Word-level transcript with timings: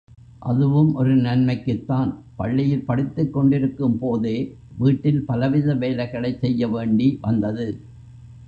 அதுவும் 0.43 0.95
ஒரு 0.95 1.15
நன்மைக்குத்தான் 1.15 2.09
பள்ளியில் 2.35 2.85
படித்துக் 2.85 3.33
கொண்டிருக்கும் 3.33 3.99
போதே 3.99 4.35
வீட்டில் 4.77 5.25
பலவித 5.25 5.75
வேலைகளைச் 5.75 6.39
செய்ய 6.39 6.67
வேண்டி 6.67 7.17
வந்தது. 7.21 7.67